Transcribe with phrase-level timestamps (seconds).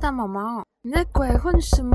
[0.00, 1.94] 大毛毛，你在鬼混什么？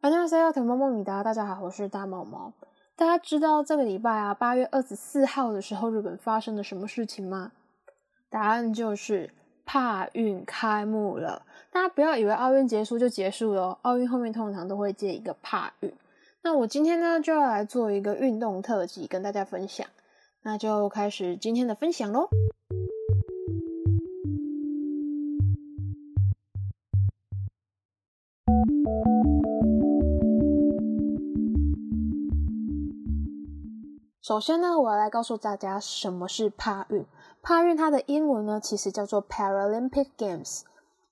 [0.00, 2.52] 大家好，我毛毛米达，大家好，我是大毛毛。
[2.94, 7.50] 大家知道这个礼拜啊，八月二十四号的时候，日本发生了什么事情吗？
[8.30, 9.34] 答案就是
[9.66, 11.42] 帕运开幕了。
[11.70, 15.92] 大家不要以为奥运结束就结束了，奥运后面通常都会接一个帕运。
[16.42, 19.86] 那我今天呢，就要来做一个运动特辑，跟大家分享。
[20.42, 22.28] 那就开始今天的分享喽。
[34.22, 37.04] 首先呢，我要来告诉大家什么是帕运。
[37.46, 40.62] 帕运它的英文呢，其实叫做 Paralympic Games。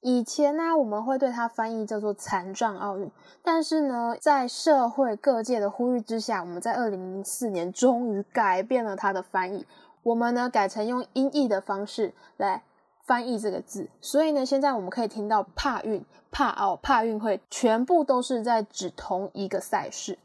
[0.00, 3.08] 以前呢，我们会对它翻译叫做残障奥运。
[3.44, 9.64] 但是呢，在社会各界的呼吁之下，我们在二零零四年终于改变了它的翻译。
[10.02, 12.64] 我们呢，改成用音译的方式来
[13.06, 13.88] 翻译这个字。
[14.00, 20.18] 所以呢，现在我们可以听到帕运、帕奥、帕运会，全部都是在指同一个赛事。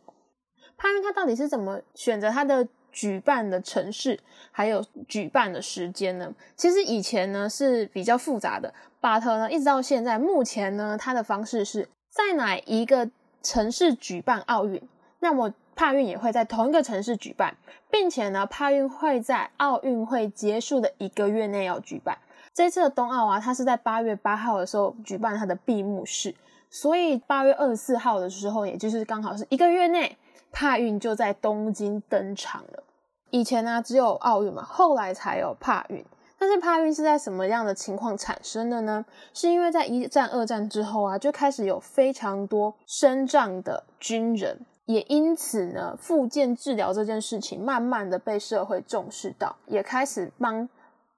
[0.75, 2.67] 帕运它到底是怎么选择它的？
[2.91, 4.19] 举办的城市
[4.51, 6.33] 还有举办的时间呢？
[6.55, 13.09] 其实以前呢是比较复杂的，巴特呢一直到现在，目前呢它的方式是在哪一个
[13.41, 14.81] 城市举办奥运，
[15.19, 17.55] 那么帕运也会在同一个城市举办，
[17.89, 22.17] 并且呢帕运会在奥运会结束的一个月内要举办。
[22.53, 26.35] 这次的冬奥啊，它是在八月八号的时候举办它的闭幕式，
[26.69, 30.17] 所以八月二十四号的时候，也就是刚好是一个月内。
[30.51, 32.83] 帕运就在东京登场了。
[33.31, 36.03] 以前呢，只有奥运嘛，后来才有帕运。
[36.41, 39.05] 但是帕运是在什么样的情况产生的呢？
[39.33, 50.67] 是因为在一战、二战之后啊，就开始有非常多身障的军人，也因此呢，复健治疗这件事情慢慢的被社会重视到，也开始帮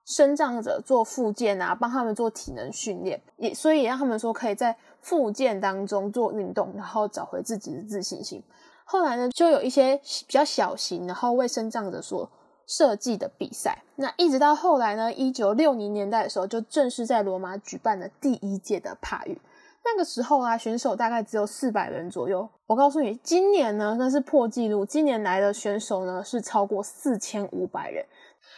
[0.07, 8.41] 身障者做复健啊，帮他们做体能训练，也所以让他们说可以在复健当中做运动，然后找回自己的自信心。
[8.91, 9.95] 后来呢，就有一些
[10.27, 12.29] 比较小型，然后为生障者所
[12.67, 13.81] 设计的比赛。
[13.95, 19.39] 那一直到后来呢，一九六零年代的时候，就正式在罗马举办了第一届的帕运。
[19.85, 22.45] 那个时候啊，选手大概只有四百人左右。
[22.67, 24.85] 我告诉你，今年呢，那是破纪录。
[24.85, 28.05] 今年来的选手呢，是超过四千五百人。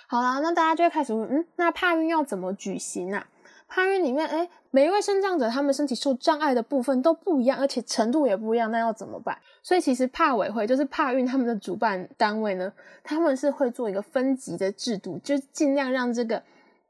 [0.08, 3.28] 好啦，那大家就会开始问，嗯，那帕运要怎么举行啊？
[3.74, 9.36] 帕运里面，哎，每一位身障者他们身体受障碍的部分都不一样，而且程度也不一样，那要怎么办？
[9.64, 12.72] 所以其实帕委会就是帕运他们的主办单位呢，
[13.04, 16.44] 他们是会做一个分级的制度，就尽量让这个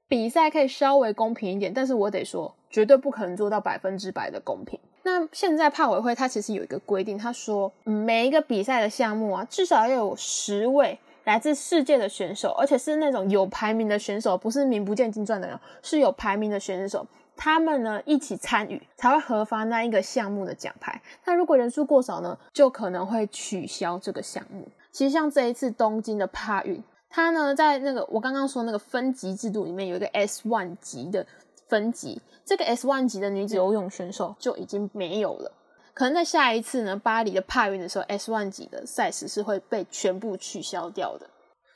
[0.09, 1.73] 比赛可以稍微公平一点。
[1.73, 4.77] 但是我得说，绝对不可能做到百分之百的公平。
[5.03, 10.99] 那现在帕委会它其实有一个规定，他说每一个比赛的项目啊，至少要有十位。
[11.23, 17.05] 来自世界的选手，而且是那种有排名的选手，不是名不见经传的人，是有排名的选手。
[17.35, 21.01] 他们呢一起参与，才会核发那一个项目的奖牌。
[21.25, 24.67] 那如果人数过少呢，就可能会取消这个项目。
[24.91, 31.25] 其实像这一次东京的帕运，它呢在那个我刚刚说那个分级制度里面有一个 S one 级的
[31.67, 35.51] 分级，这个 S one 级的女子游泳选手就已经没有了。
[35.93, 41.29] 可能在下一次呢，巴黎的帕运的时候，S one 级的赛事是会被全部取消掉的。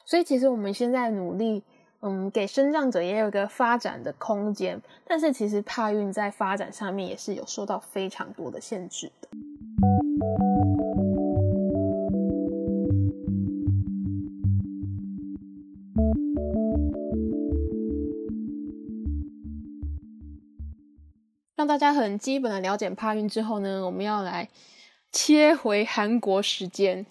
[0.06, 1.64] 所以其实我们现在努力，
[2.02, 4.82] 嗯，给生障者也有一个发展的空间。
[5.06, 9.28] 但是其实帕运在发展上面也是有受到非常多的限制的。
[21.58, 24.48] 让大家很基本的了解帕运之后呢，我们要来
[25.12, 27.04] 切回韩国时间。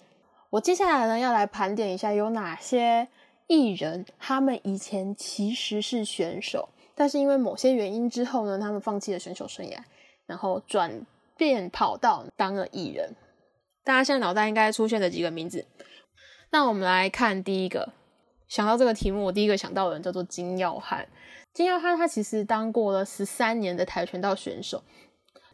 [0.51, 3.09] 我接下来呢要来盘点一下有哪些
[3.47, 9.79] 艺人，他们以前其实是选手，但是因为某些原因之后呢，他们放弃了选手生涯，
[10.25, 13.13] 然后转变跑道当了艺人。
[13.83, 15.65] 大家现在脑袋应该出现的几个名字，
[16.51, 17.89] 那我们来看第一个。
[18.47, 21.05] 想到这个题目，我第一个想到的人叫做金耀汉。
[21.57, 24.79] 金耀他他其实当过了十三年的跆拳道选手，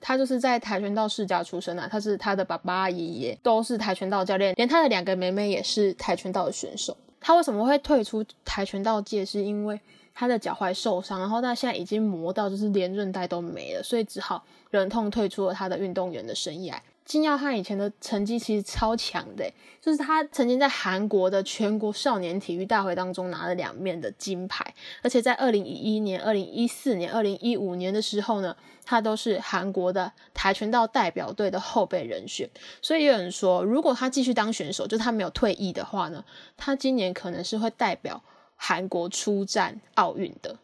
[0.02, 1.88] 他就是在跆拳道世家出身啊。
[1.90, 6.98] 他是他的爸爸、爷爷都是跆拳道教练，连他的两个妹妹也是跆拳道的选手。
[7.22, 9.26] 他为什么会退出跆拳道界？
[9.26, 9.80] 是因为
[10.14, 16.76] 他的脚踝受伤，然后他现在已经磨到就是连韧带都没了，所以只好忍痛退出了他的运动员的生涯。
[17.06, 19.52] 金耀汉以前的成绩其实超强的，
[19.82, 28.56] 就是他曾经在韩国的全国少年体育大会当中拿了两面的金牌，而且在二零一一年、二零一四年、二零一五年的时候呢，
[28.86, 32.50] 他都是韩国的跆拳道代表队的后备人选。
[32.82, 36.24] 所以有人说，如果他继续当选手，就他没有退役的话呢，
[36.56, 38.24] 他今年可能是会代表
[38.56, 40.58] 韩国出战奥运的。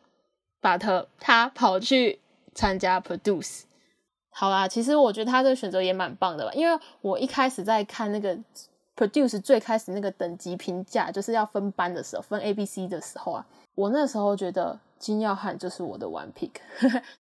[0.61, 2.19] 巴特他跑去
[2.53, 3.63] 参加 Produce。
[4.39, 8.33] 好啦，其实我觉得他这个选择也蛮棒的吧，因为我一开始在看那个
[8.95, 13.45] produce 最开始那个等级评价，就是要分班的时候，分 A、B、C 的时候啊，
[13.75, 16.51] 我那时候觉得金耀汉就是我的 one pick，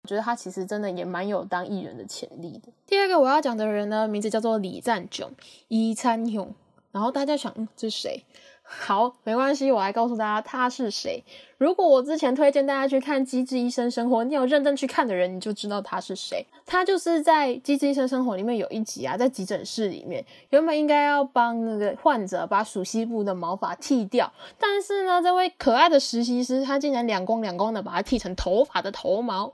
[0.03, 2.71] 我觉得他其实真的也蛮有当艺人的潜力的。
[2.85, 5.31] 第二个我要讲的人呢，名字叫做李赞炯，
[5.67, 6.53] 伊参勇，
[6.91, 8.23] 然后大家想，嗯，这是谁？
[8.79, 11.23] 好，没关系，我来告诉大家他是谁。
[11.57, 16.45] 如果我之前推荐大家去看《机智医生生活》，你有认真去看的人，你就知道他是谁。
[16.67, 29.51] 他就是在《机智医生生活》里面有一集啊，在急诊室里面，原本应该要帮那个患者把属西部的毛发剃掉，但是呢，这位可爱的实习师他竟然两光两光的把它剃成头发的头毛。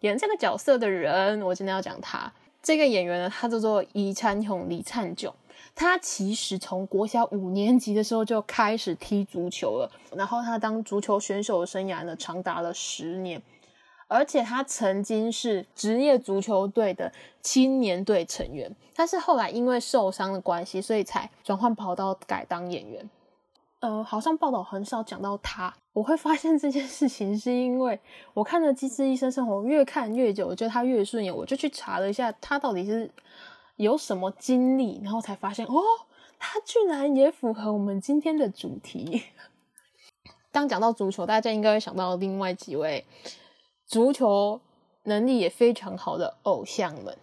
[0.00, 2.32] 演这个角色的人，我今天要讲他。
[2.62, 5.32] 这个演员呢，他叫做李灿勇，李灿炯。
[5.74, 13.40] 他其实从国小五年级的时候就开始踢足球了，然后他当足球选手的生涯呢长达了十年，
[14.08, 18.74] 而且他曾经是职业足球队的青年队成员。
[18.94, 23.08] 但是后来因为受伤的关系，所以才转换跑道改当演员。
[23.78, 25.72] 呃，好像报道很少讲到他。
[25.92, 28.00] 我会发现这件事情是因为
[28.34, 33.08] 我看了《机智医生生活》，越看越久，我觉得他越顺眼，我就去查了一下他到底是。
[33.78, 35.72] 有什么经历，然后才发现哦，
[36.38, 39.22] 他居然也符合我们今天的主题。
[40.50, 43.06] 当讲到足球，大家应该会想到另外几位
[43.86, 44.60] 足球
[45.04, 47.16] 能力也非常好的偶像们。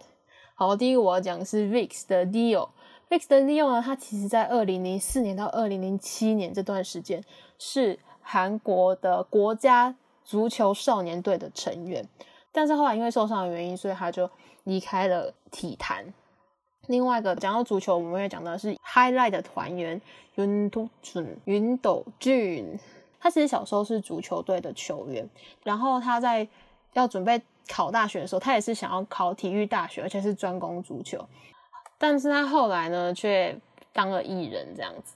[0.54, 2.70] 好，第一个我要讲是 VIX 的 Leo。
[3.10, 7.22] VIX 的 Leo 呢，他其实在二零零四年到二零零七年这段时间
[7.58, 9.94] 是韩国的国家
[10.24, 12.08] 足球少年队的成员，
[12.50, 14.30] 但是后来因为受伤的原因，所以他就
[14.64, 16.14] 离开了体坛。
[16.88, 20.00] 另外一个讲到足球，我们会讲到是 Highlight 的团员
[20.36, 22.78] 云都俊云斗俊，
[23.20, 25.28] 他其实小时候是足球队的球员，
[25.62, 26.46] 然后他在
[26.92, 31.26] 要准备考大学的时候，他也是想要考体育大学，而且是专攻足球，
[31.98, 33.58] 但是他后来呢却
[33.92, 35.14] 当了艺人这样子。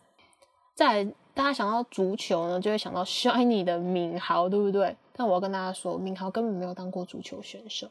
[0.74, 4.96] 在大家想到足球呢，就会想到 Shiny 的敏豪，对不对？
[5.14, 7.86] 但我要跟大家说，敏豪根本没有当过足球选手。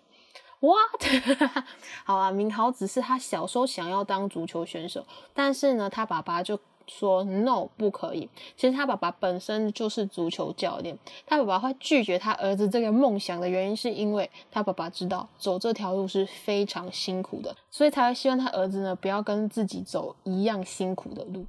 [0.60, 1.02] What？
[2.04, 8.28] 好啊，明豪只是他小时候想要当足球选手，但是呢，他爸爸就说 No，不可以。
[8.58, 21.46] 其实他爸爸本身就是足球教练，他爸爸会拒绝他儿子这个梦想的原因，是因为他爸爸知道走这条路是非常辛苦的，所以才会希望他儿子呢不要跟自己走一样辛苦的路。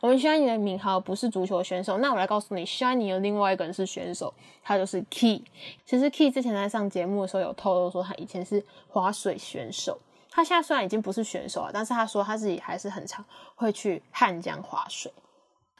[0.00, 4.32] 我们 Shiny 的名号不是足球选手，那我来告诉你，Shiny 的另外一个人是选手，
[4.62, 5.42] 他就是 Key。
[5.84, 9.98] 其实 Key 之前在上节目的时候有透露说，他以前是划水选手。
[10.30, 15.12] 他现在虽然已经不是选手了，但是他说他自己还是很常会去汉江划水。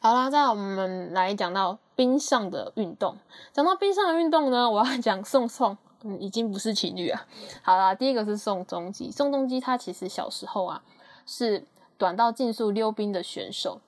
[0.01, 3.17] 好啦，再我们来讲到冰上的运动。
[3.53, 7.27] 讲到冰上的运动呢，我要讲宋宋，嗯，已经不是情侣啊。
[7.63, 10.83] 好啦，第一个是宋仲基，宋仲基他其实小时候啊
[11.27, 11.67] 是
[11.99, 13.81] 短道竞速溜冰的选手。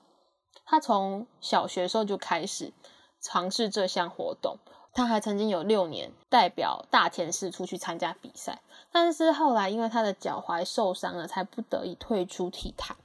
[0.69, 2.73] 他从小学时候就开始
[3.21, 4.57] 尝试这项活动，
[4.91, 8.59] 他还曾经有六年代表大田市出去参加比赛，
[8.91, 12.97] 但是后来因为他的脚踝受伤了，才不得已退出体坛。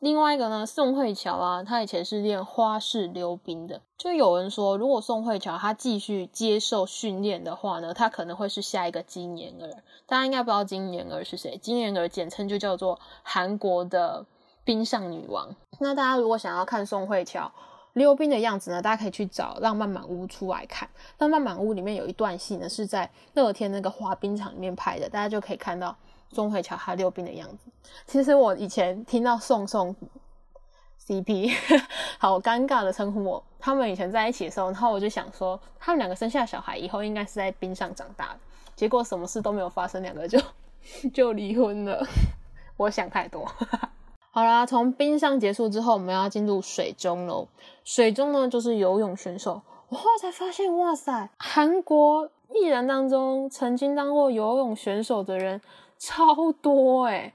[0.00, 9.70] 另外一个呢，宋慧乔啊，他以前是练花式溜冰的，就有人说，如果宋慧乔他继续接受训练的话呢，他可能会是下一个金妍儿。
[10.06, 14.26] 大家应该不知道金妍儿是谁，金妍儿简称就叫做韩国的。
[14.64, 15.54] 冰上女王。
[15.80, 17.50] 那大家如果想要看宋慧乔
[17.92, 20.88] 溜冰的样子呢，大家可以去找《浪漫满屋》出来看。
[21.18, 25.96] 《浪漫满屋》里面有一段戏呢，是在乐天那个滑冰场里面拍的，大家就可以看到
[26.32, 27.70] 宋慧乔她溜冰的样子。
[28.06, 29.94] 其实我以前听到宋宋
[31.06, 31.54] CP，
[32.18, 33.44] 好尴尬的称呼我。
[33.60, 38.38] 他们以前在一起的时候，然后我就想说，他们两个生下小孩以后，应该是在冰上长大的。
[38.74, 40.40] 结果什么事都没有发生，两个就
[41.14, 42.04] 就离婚了。
[42.76, 43.48] 我想太多。
[44.34, 47.46] 好啦，从冰上结束之后，我们要进入水中喽。
[47.84, 49.62] 水中呢，就是游泳选手。
[49.88, 55.60] 我后来才发现，哇塞，韩国艺人当中曾经当过游泳选手的人
[56.00, 57.32] 超多诶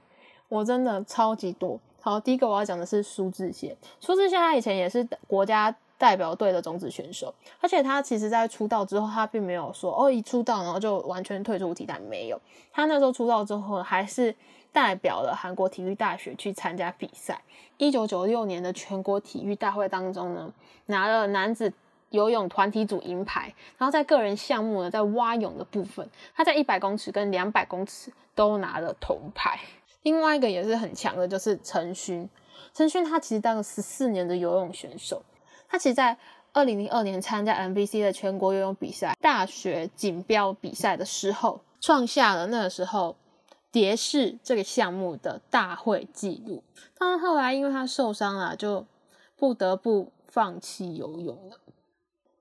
[0.50, 1.80] 我真的超级多。
[2.02, 3.74] 好，第一个我要讲的是苏志燮。
[3.98, 12.38] 苏志燮他以前也是国家代表队的种子选手，而且他其实在出道之后，他并没有说哦一出道然后就完全退出体坛，没有。
[12.70, 14.36] 他那时候出道之后，还是
[14.72, 17.40] 代表了韩国体育大学去参加比赛。
[17.76, 20.52] 一九九六年的全国体育大会当中呢，
[20.86, 21.72] 拿了男子
[22.10, 29.58] 游泳团体组银牌，然后在个人项目呢，在蛙泳的部分，他在一百公尺跟两百公尺都拿了铜牌。
[30.02, 32.28] 另外一个也是很强的，就是陈勋。
[32.72, 35.22] 陈勋他其实当了十四年的游泳选手，
[35.68, 36.16] 他其实，在
[36.52, 43.16] 二零零二年参加 MBC 的全国游泳比赛大学锦标比赛的时候，创下了那个时候
[43.72, 46.62] 蝶式这个项目的大会纪录。
[46.98, 48.86] 但是后来因为他受伤了，就
[49.36, 51.58] 不得不放弃游泳了。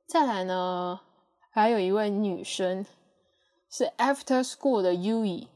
[0.06, 1.02] 再来呢，
[1.50, 2.86] 还有一位女生
[3.70, 5.48] 是 After School 的 U E。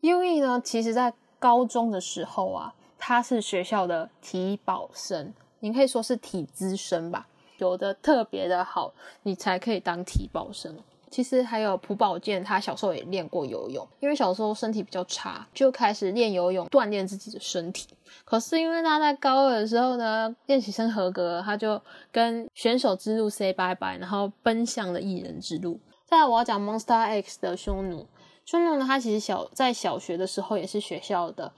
[0.00, 7.28] U E 呢，其实在高中的时候啊，她是学校的体保生，你可以说是体资生吧。
[7.58, 8.92] 游的特别的好，
[9.22, 10.76] 你才可以当体保生。
[11.12, 17.86] 其实还有朴宝剑，他小时候也练过游泳，因为小时候身体比较差，就开始练游泳锻炼自己的身体。
[18.24, 21.78] 可是因为他在高二的时候呢，练习生合格，他就
[22.10, 25.78] 跟选手之路 say bye bye，然后奔向了艺人之路。
[26.06, 28.06] 再来我要讲 Monster X 的匈奴，
[28.46, 31.52] 匈奴呢，他其实小在小学的时候也是学校的。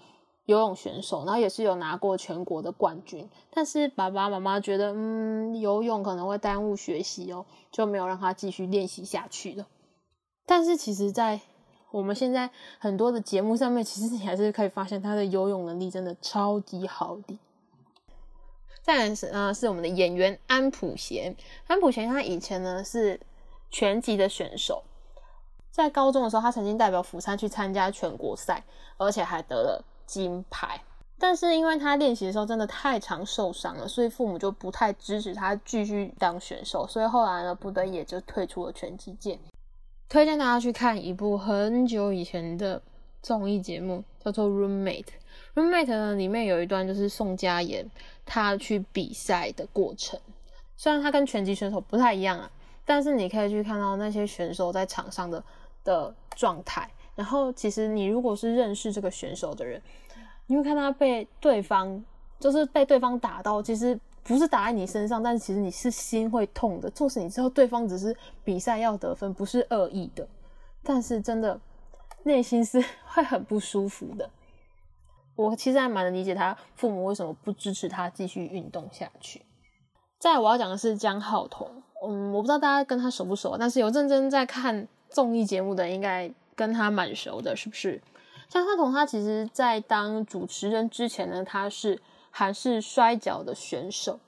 [0.46, 9.66] 游泳选手，然后也是有拿过全国的冠军，但是爸爸妈妈觉得，嗯，游泳可能会耽误学习哦，就没有让他继续练习下去了。
[10.44, 11.40] 但是其实，在
[11.90, 17.38] 我们现在很多的节目上面，其实你还是可以发现他的游泳能力真的超级好的。
[18.82, 21.34] 再来是，呃，是我们的演员安普贤。
[21.68, 23.18] 安普贤他以前呢是
[23.70, 24.82] 拳击的选手，
[25.70, 28.62] 在高中的时候，他曾经代表釜山去参加全国赛，
[28.98, 29.82] 而且还得了。
[30.06, 30.80] 金牌，
[31.18, 39.38] 但是因为他练习的时候真的太常受伤了，所以父母就不太支持他继续当选手，所以后来呢，不得已就退出了拳击界。
[40.08, 42.80] 推荐大家去看一部很久以前的
[43.23, 45.04] 综艺节目，叫做《Roommate》。
[45.54, 47.88] Roommate 呢，里面有一段就是宋佳妍
[48.26, 50.20] 她去比赛的过程，
[50.76, 52.50] 虽然他跟拳击选手不太一样啊，
[52.84, 55.42] 但是你可以去看到那些选手在场上的
[55.82, 56.90] 的状态。
[57.16, 59.80] 然后，其实你如果是认识这个选手的人，
[60.47, 62.04] 你会看他被对方
[62.40, 66.90] 就是被对方打到，其实不是打在你身上，但是其实你是心会痛的。
[66.90, 70.26] 纵使你知道对方只是比赛要得分，不是恶意的，
[70.83, 71.61] 但是真的
[72.25, 74.28] 内心是 会很不舒服的。
[75.37, 79.42] 我其实还蛮能理解他父母为什么不支持他继续运动下去。
[80.18, 81.71] 再我要讲的是江浩彤，
[82.04, 86.28] 嗯，我不知道大家跟他熟不熟，但是有认真在看综艺节目的应该。
[86.54, 88.00] 跟他蛮熟的，是不是？
[88.49, 94.20] 江浩彤他其实，在当主持人之前呢，他是韩式摔跤的选手。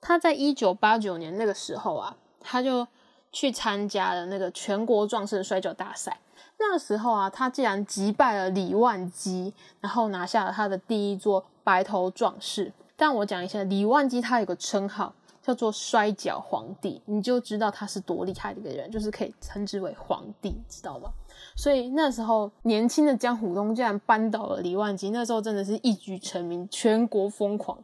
[0.00, 2.86] 他在一九八九年那个时候啊，他就
[3.30, 6.20] 去参加了那个全国壮士摔跤大赛。
[6.58, 12.72] 那个时候啊，他竟然击败了李万基，然后拿下了他的第一座白头壮士。
[12.96, 15.14] 但我讲一下，李万基他有个称号。
[15.48, 21.08] 叫做摔跤皇帝，你就知道他是多厉害的一个人，就是可以称之为皇帝，知道吗？
[21.56, 27.78] 所以那时候年轻的江虎东竟然扳倒了李万基，那时候真的是一举成名，全国疯狂。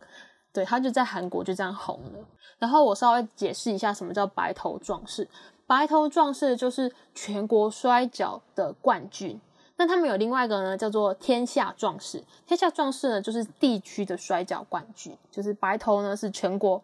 [0.52, 2.18] 对他就在韩国就这样红了。
[2.58, 5.26] 然后我稍微解释一下什么叫白头壮士，
[5.66, 9.40] 白头壮士就是全国摔跤的冠军。
[9.78, 12.22] 那他们有另外一个呢，叫做天下壮士。
[12.46, 16.82] 天下壮士呢，就是地区的摔跤冠军，就是白头呢是全国。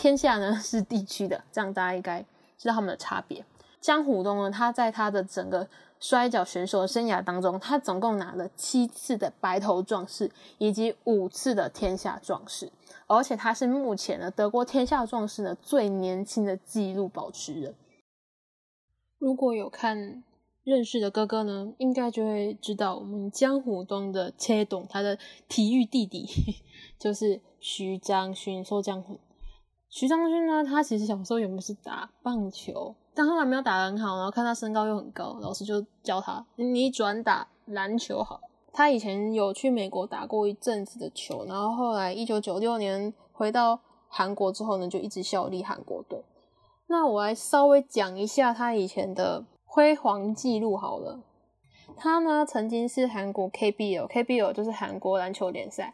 [0.00, 2.24] 天下呢是地区的，这样大家应该
[2.56, 3.44] 知道他们的差别。
[3.82, 12.72] 江虎东呢，他在他的整个摔跤选手生涯当中，他总共拿了七次的白头壮士，以及五次的天下壮士，
[13.08, 17.74] 而且他是目前呢德国天下壮士呢最年轻的纪录保持人。
[19.18, 20.24] 如果有看
[20.64, 26.26] 认识的哥哥呢，应该就会知道我们江虎东的切董，他的体育弟弟
[26.98, 29.20] 就是徐章勋，说江虎。
[29.90, 30.62] 徐章勋呢？
[30.62, 34.16] 他其实小时候原本是打棒球，但后来没有打得很好。
[34.16, 38.40] 然后看他身高又很高，老师就教他：“你转打篮球好。”
[38.72, 46.24] 他以前有去美国打过一阵子的球，然后后来一九九六年回到韩国之后呢，就一直效力韩国队。
[46.86, 51.18] 那我来稍微讲一下他以前的辉煌记录好了。
[51.96, 55.92] 他呢曾经是韩国 KBL，KBL 就是韩国篮球联赛。